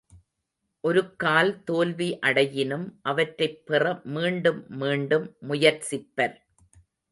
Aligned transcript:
ஒருக்கால் 0.83 1.63
தோல்வி 1.63 2.19
அடையினும், 2.19 2.99
அவற்றைப் 3.01 3.65
பெற 3.65 4.01
மீண்டும் 4.03 4.65
மீண்டும் 4.69 5.35
முயற்சிப்பர். 5.49 6.35